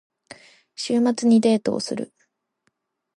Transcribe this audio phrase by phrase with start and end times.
[0.73, 2.11] 週末にデートをする。